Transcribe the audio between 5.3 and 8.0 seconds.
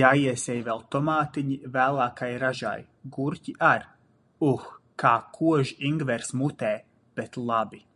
kož ingvers mutē, bet labi...